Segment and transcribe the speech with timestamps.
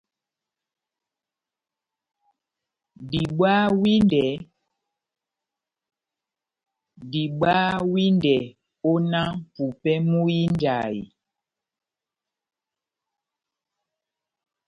[7.11, 8.35] Diwaha windɛ
[8.89, 11.01] ó náh mʼpupɛ múhínjahe.